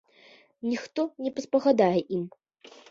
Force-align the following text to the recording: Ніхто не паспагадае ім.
Ніхто 0.69 1.01
не 1.27 1.33
паспагадае 1.37 1.99
ім. 2.21 2.27